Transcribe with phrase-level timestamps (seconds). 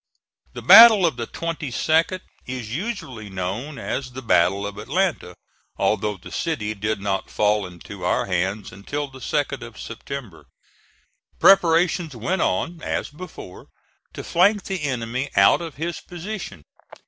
[0.53, 5.35] The battle of the 22d is usually known as the Battle of Atlanta,
[5.77, 10.47] although the city did not fall into our hands until the 2d of September.
[11.39, 13.67] Preparations went on, as before,
[14.13, 16.63] to flank the enemy out of his position.